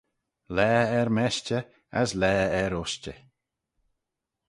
[0.55, 1.65] Laa er-meshtey
[2.01, 3.19] as laa er ushtey